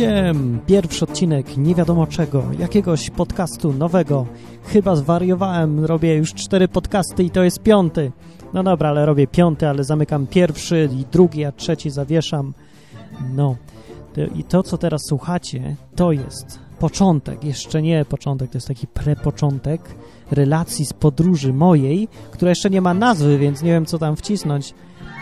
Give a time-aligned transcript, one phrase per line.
[0.00, 0.58] Jedziemy!
[0.66, 4.26] Pierwszy odcinek nie wiadomo czego, jakiegoś podcastu nowego.
[4.64, 8.12] Chyba zwariowałem, robię już cztery podcasty i to jest piąty.
[8.54, 12.54] No dobra, ale robię piąty, ale zamykam pierwszy i drugi, a trzeci zawieszam.
[13.34, 13.56] No.
[14.34, 19.80] I to, co teraz słuchacie, to jest początek, jeszcze nie początek, to jest taki prepoczątek
[20.30, 24.74] relacji z podróży mojej, która jeszcze nie ma nazwy, więc nie wiem, co tam wcisnąć.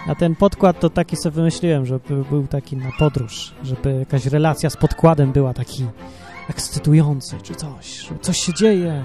[0.06, 4.70] A ten podkład to taki sobie wymyśliłem, żeby był taki na podróż, żeby jakaś relacja
[4.70, 5.86] z podkładem była taki
[6.50, 9.04] ekscytujący, czy coś, coś się dzieje.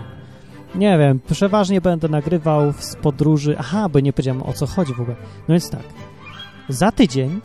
[0.75, 3.55] Nie wiem, przeważnie będę nagrywał z podróży.
[3.59, 5.17] Aha, bo nie powiedziałem o co chodzi w ogóle.
[5.48, 5.84] No więc tak,
[6.70, 7.41] za tydzień,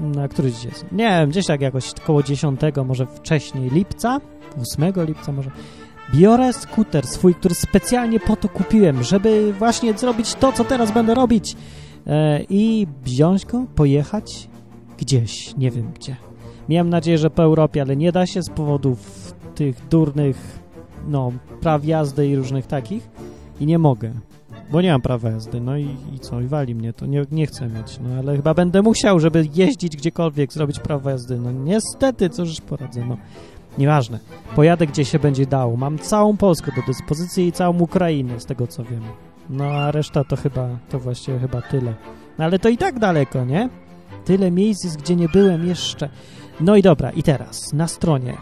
[0.00, 0.86] na który dzień jest?
[0.92, 4.20] Nie wiem, gdzieś tak jakoś koło 10, może wcześniej lipca,
[4.62, 5.50] 8 lipca może,
[6.14, 11.14] biorę skuter swój, który specjalnie po to kupiłem, żeby właśnie zrobić to, co teraz będę
[11.14, 11.56] robić
[12.50, 14.48] i wziąć go, pojechać
[14.98, 16.16] gdzieś, nie wiem gdzie.
[16.68, 20.58] Miałem nadzieję, że po Europie, ale nie da się z powodów tych durnych,
[21.08, 23.08] no, praw jazdy i różnych takich
[23.60, 24.12] i nie mogę,
[24.72, 27.46] bo nie mam prawa jazdy, no i, i co, i wali mnie to, nie, nie
[27.46, 32.30] chcę mieć, no ale chyba będę musiał, żeby jeździć gdziekolwiek, zrobić prawo jazdy, no niestety,
[32.30, 33.16] cóż poradzę, no.
[33.78, 34.18] Nieważne.
[34.56, 35.76] Pojadę gdzie się będzie dało.
[35.76, 39.02] Mam całą Polskę do dyspozycji i całą Ukrainę, z tego co wiem.
[39.50, 41.94] No a reszta to chyba, to właściwie chyba tyle.
[42.38, 43.68] No ale to i tak daleko, nie?
[44.24, 46.08] Tyle miejsc jest, gdzie nie byłem jeszcze.
[46.60, 48.36] No i dobra, i teraz na stronie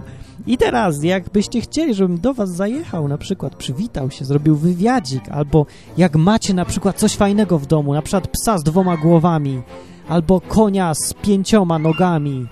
[0.46, 5.66] I teraz, jakbyście chcieli, żebym do was zajechał, na przykład przywitał się, zrobił wywiadzik, albo
[5.96, 9.62] jak macie na przykład coś fajnego w domu, na przykład psa z dwoma głowami,
[10.08, 12.46] albo konia z pięcioma nogami,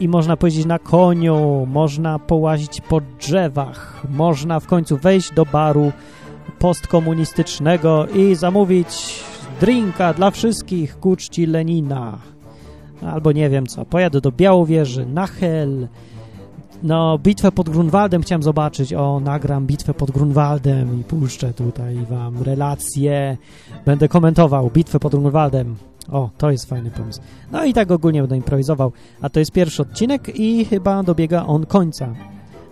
[0.00, 5.92] I można pojeździć na koniu, można połazić po drzewach, można w końcu wejść do baru
[6.58, 9.22] postkomunistycznego i zamówić
[9.60, 12.18] drinka dla wszystkich ku czci Lenina.
[13.02, 15.88] Albo nie wiem co, pojadę do Białowieży, na Hel,
[16.82, 18.92] no, bitwę pod Grunwaldem chciałem zobaczyć.
[18.92, 23.36] O, nagram bitwę pod Grunwaldem i puszczę tutaj wam relacje.
[23.86, 25.76] Będę komentował bitwę pod Grunwaldem.
[26.12, 27.20] O, to jest fajny pomysł.
[27.52, 28.92] No i tak ogólnie będę improwizował.
[29.20, 32.14] A to jest pierwszy odcinek i chyba dobiega on końca.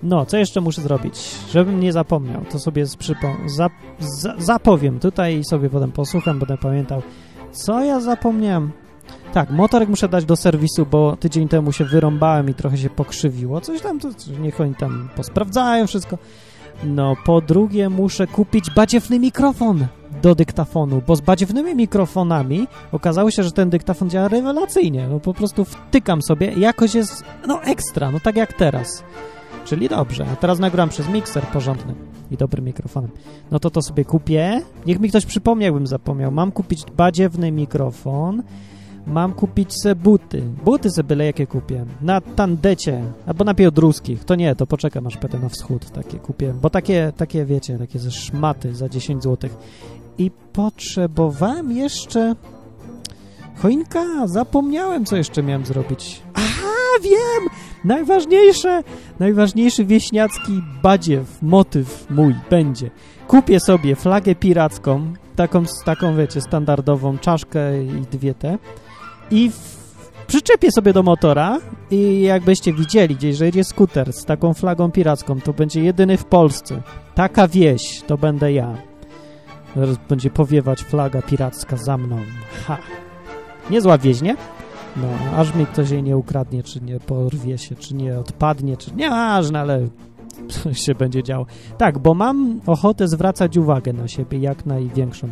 [0.02, 1.14] No, co jeszcze muszę zrobić?
[1.50, 7.02] Żebym nie zapomniał, to sobie zap za zapowiem tutaj sobie potem posłucham, będę pamiętał.
[7.52, 8.70] Co ja zapomniałem?
[9.32, 13.60] Tak, motorek muszę dać do serwisu, bo tydzień temu się wyrąbałem i trochę się pokrzywiło.
[13.60, 14.08] Coś tam, to,
[14.40, 16.18] niech oni tam posprawdzają wszystko.
[16.84, 19.86] No, po drugie muszę kupić badziewny mikrofon
[20.22, 25.08] do dyktafonu, bo z badziewnymi mikrofonami okazało się, że ten dyktafon działa rewelacyjnie.
[25.08, 29.04] No po prostu wtykam sobie, jakoś jest, no ekstra, no tak jak teraz.
[29.64, 30.26] Czyli dobrze.
[30.32, 31.94] A teraz nagram przez mikser porządny
[32.30, 33.10] i dobrym mikrofonem.
[33.50, 34.62] No to to sobie kupię.
[34.86, 36.30] Niech mi ktoś przypomni, jakbym zapomniał.
[36.30, 38.42] Mam kupić badziewny mikrofon.
[39.10, 40.42] Mam kupić se buty.
[40.64, 41.84] Buty se byle jakie kupię.
[42.02, 44.24] Na tandecie, albo na piodruskich.
[44.24, 46.54] To nie, to poczekam aż będę na wschód takie kupię.
[46.62, 49.50] Bo takie, takie wiecie, takie ze szmaty za 10 zł.
[50.18, 52.34] I potrzebowałem jeszcze...
[53.56, 56.22] Choinka, zapomniałem, co jeszcze miałem zrobić.
[56.34, 57.48] Aha, wiem!
[57.84, 58.82] Najważniejsze,
[59.18, 62.90] najważniejszy wieśniacki badziew, motyw mój będzie.
[63.28, 68.58] Kupię sobie flagę piracką, taką, taką wiecie, standardową, czaszkę i dwie te
[69.30, 69.50] i
[70.26, 71.58] przyczepię sobie do motora
[71.90, 76.24] i jakbyście widzieli gdzieś, że jedzie skuter z taką flagą piracką, to będzie jedyny w
[76.24, 76.82] Polsce.
[77.14, 78.74] Taka wieś, to będę ja.
[79.76, 82.18] Zaraz będzie powiewać flaga piracka za mną.
[82.66, 82.78] Ha!
[83.70, 84.36] Niezła wieś, nie?
[84.96, 88.94] No, aż mi ktoś jej nie ukradnie, czy nie porwie się, czy nie odpadnie, czy
[88.94, 89.88] nieważne, ale coś
[90.84, 91.46] się będzie działo.
[91.78, 95.28] Tak, bo mam ochotę zwracać uwagę na siebie jak największą.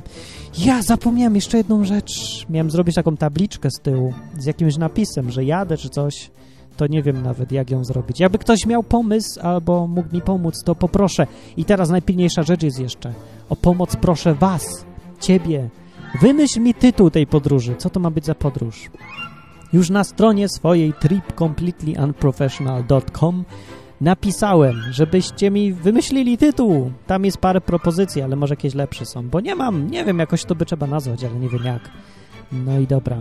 [0.58, 2.46] Ja zapomniałem jeszcze jedną rzecz.
[2.50, 6.30] Miałem zrobić taką tabliczkę z tyłu z jakimś napisem, że jadę czy coś.
[6.76, 8.20] To nie wiem nawet, jak ją zrobić.
[8.20, 11.26] Jakby ktoś miał pomysł albo mógł mi pomóc, to poproszę.
[11.56, 13.12] I teraz najpilniejsza rzecz jest jeszcze.
[13.48, 14.84] O pomoc proszę was,
[15.20, 15.68] ciebie.
[16.20, 17.74] Wymyśl mi tytuł tej podróży.
[17.78, 18.90] Co to ma być za podróż?
[19.72, 23.44] Już na stronie swojej tripcompletelyunprofessional.com
[24.00, 26.90] napisałem, żebyście mi wymyślili tytuł.
[27.06, 30.44] Tam jest parę propozycji, ale może jakieś lepsze są, bo nie mam, nie wiem, jakoś
[30.44, 31.82] to by trzeba nazwać, ale nie wiem jak.
[32.52, 33.16] No i dobra.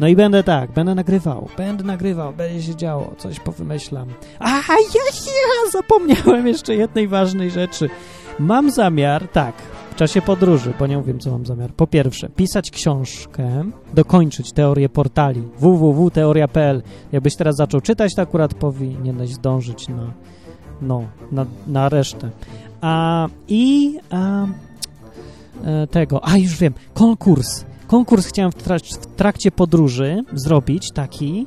[0.00, 4.08] No i będę tak, będę nagrywał, będę nagrywał, będzie się działo, coś powymyślam.
[4.38, 4.76] A ja,
[5.26, 7.90] ja zapomniałem jeszcze jednej ważnej rzeczy.
[8.38, 9.54] Mam zamiar, tak,
[9.96, 11.72] czasie podróży, bo nie wiem, co mam zamiar.
[11.72, 13.64] Po pierwsze, pisać książkę,
[13.94, 16.82] dokończyć teorię portali www.teoria.pl.
[17.12, 20.12] Jakbyś teraz zaczął czytać, to akurat powinieneś zdążyć na,
[20.82, 22.30] no, na, na resztę.
[22.80, 24.46] A, I a,
[25.64, 27.64] e, tego, a już wiem, konkurs.
[27.86, 31.46] Konkurs chciałem w, trak w trakcie podróży zrobić taki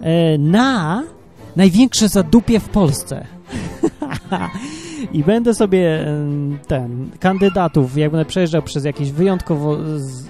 [0.00, 1.02] e, na
[1.56, 3.26] największe zadupie w Polsce.
[5.12, 6.06] I będę sobie
[6.66, 9.76] ten kandydatów, jak będę przejeżdżał przez jakieś wyjątkowo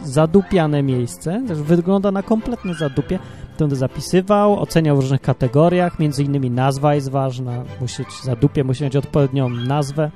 [0.05, 3.19] zadupiane miejsce, też wygląda na kompletne zadupie,
[3.57, 8.65] to będę zapisywał, oceniał w różnych kategoriach, między innymi nazwa jest ważna, musi być zadupie,
[8.65, 10.11] musi mieć odpowiednią nazwę.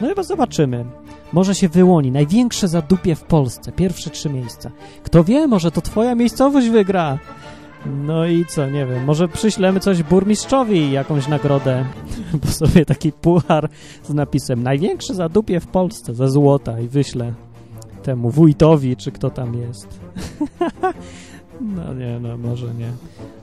[0.00, 0.84] No chyba zobaczymy.
[1.32, 2.10] Może się wyłoni.
[2.10, 3.72] Największe zadupie w Polsce.
[3.72, 4.70] Pierwsze trzy miejsca.
[5.02, 7.18] Kto wie, może to twoja miejscowość wygra.
[7.86, 11.84] No i co, nie wiem, może przyślemy coś burmistrzowi, jakąś nagrodę,
[12.44, 13.68] bo sobie taki puchar
[14.02, 17.32] z napisem największe zadupie w Polsce ze złota i wyślę
[18.02, 20.00] temu wójtowi, czy kto tam jest.
[21.76, 22.92] no nie, no może nie.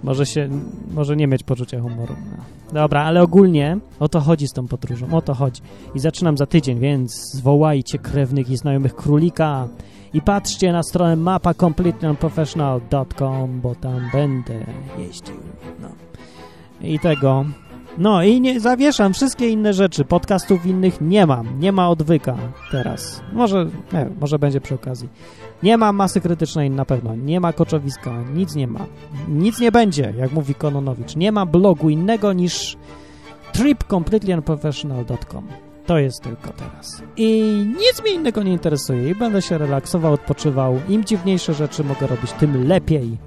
[0.03, 0.49] Może się,
[0.93, 2.15] może nie mieć poczucia humoru.
[2.31, 2.43] No.
[2.73, 5.61] Dobra, ale ogólnie o to chodzi z tą podróżą, o to chodzi.
[5.95, 9.67] I zaczynam za tydzień, więc zwołajcie krewnych i znajomych królika
[10.13, 14.65] i patrzcie na stronę mapacompletelyunprofessional.com, bo tam będę
[14.97, 15.35] jeździł.
[15.81, 15.87] No.
[16.81, 17.45] I tego.
[17.97, 20.05] No i nie zawieszam wszystkie inne rzeczy.
[20.05, 21.59] Podcastów innych nie mam.
[21.59, 22.37] Nie ma odwyka
[22.71, 23.21] teraz.
[23.33, 25.09] Może, nie może będzie przy okazji.
[25.63, 27.15] Nie ma masy krytycznej na pewno.
[27.15, 28.11] Nie ma koczowiska.
[28.33, 28.85] Nic nie ma.
[29.27, 31.15] Nic nie będzie, jak mówi Kononowicz.
[31.15, 32.77] Nie ma blogu innego niż
[33.53, 35.66] tripcompletelyunprofessional.com.
[35.87, 37.01] To jest tylko teraz.
[37.17, 39.09] I nic mnie innego nie interesuje.
[39.09, 40.79] I będę się relaksował, odpoczywał.
[40.89, 43.17] Im dziwniejsze rzeczy mogę robić, tym lepiej.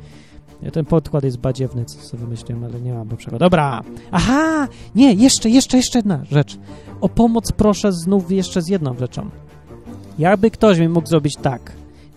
[0.72, 3.38] Ten podkład jest badziewny, co sobie wymyśliłem, ale nie mam lepszego.
[3.38, 3.82] Dobra!
[4.10, 4.68] Aha!
[4.94, 6.58] Nie, jeszcze, jeszcze, jeszcze jedna rzecz.
[7.00, 9.30] O pomoc proszę znów jeszcze z jedną rzeczą.
[10.18, 11.72] Jakby ktoś mi mógł zrobić tak.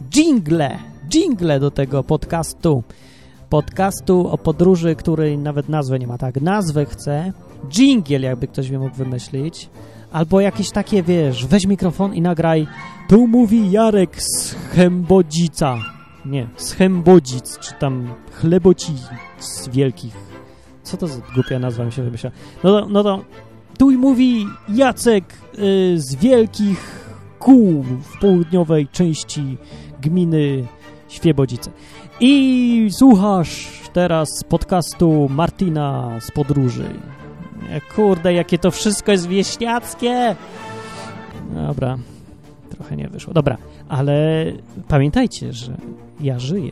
[0.09, 0.79] Jingle!
[1.13, 2.83] Jingle do tego podcastu.
[3.49, 6.17] Podcastu o podróży, który nawet nazwy nie ma.
[6.17, 7.33] Tak, nazwę chcę.
[7.69, 9.69] Jingle, jakby ktoś mi mógł wymyślić.
[10.13, 12.67] Albo jakieś takie, wiesz, weź mikrofon i nagraj
[13.09, 15.77] tu mówi Jarek z Chembodzica.
[16.25, 18.93] Nie, z Chembodzic, czy tam chleboci
[19.39, 20.15] z wielkich.
[20.83, 22.31] Co to za głupia nazwa mi się wymyśla?
[22.63, 23.23] No to, no to
[23.77, 29.57] tu mówi Jacek y, z wielkich kół w południowej części
[30.01, 30.67] gminy
[31.07, 31.71] Świebodzice.
[32.19, 36.85] I słuchasz teraz podcastu Martina z podróży.
[37.95, 40.35] Kurde, jakie to wszystko jest wieśniackie!
[41.55, 41.97] Dobra,
[42.69, 43.33] trochę nie wyszło.
[43.33, 43.57] Dobra,
[43.89, 44.45] ale
[44.87, 45.77] pamiętajcie, że
[46.19, 46.71] ja żyję.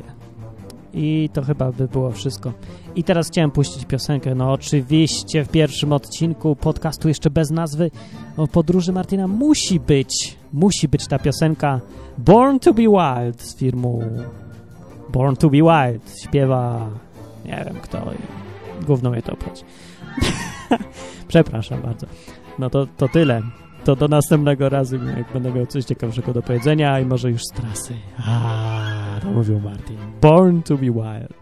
[0.93, 2.53] I to chyba by było wszystko.
[2.95, 4.36] I teraz chciałem puścić piosenkę.
[4.36, 7.91] No oczywiście w pierwszym odcinku podcastu jeszcze bez nazwy
[8.38, 11.81] o podróży Martina musi być, musi być ta piosenka
[12.17, 14.00] Born to be Wild z firmą
[15.10, 16.19] Born to be Wild.
[16.24, 16.89] Śpiewa
[17.45, 19.63] nie wiem kto i gówno mnie to obchodzi.
[21.27, 22.07] Przepraszam bardzo.
[22.59, 23.41] No to, to tyle.
[23.83, 27.53] To do następnego razu, jak będę miał coś ciekawszego do powiedzenia i może już z
[27.53, 27.93] trasy.
[28.27, 29.97] A, to mówił Martin.
[30.21, 31.41] Born to be wild.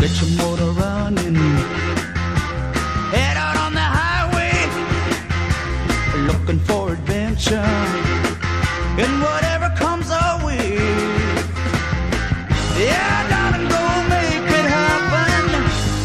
[0.00, 0.47] Get your
[6.48, 7.72] Looking for adventure.
[9.04, 10.76] And whatever comes our way.
[12.80, 15.44] Yeah, darling, go make it happen.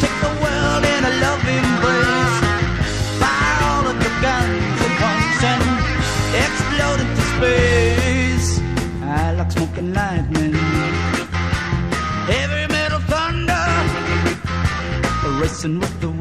[0.02, 2.36] Take the world in a loving embrace.
[3.20, 5.64] Fire all of your guns at once and
[6.44, 8.48] explode into space.
[9.00, 10.52] I like smoking lightning.
[12.28, 13.64] Heavy metal thunder
[15.40, 16.13] racing with the